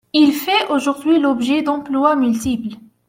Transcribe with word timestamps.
Il 0.13 0.31
fait 0.33 0.67
aujourd'hui 0.71 1.19
l'objet 1.19 1.61
d'emplois 1.61 2.15
multiples. 2.15 2.75